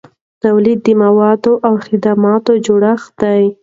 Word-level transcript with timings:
تولید 0.43 0.79
د 0.87 0.89
موادو 1.03 1.53
او 1.67 1.73
خدماتو 1.85 2.51
جوړښت 2.65 3.09
دی. 3.21 3.43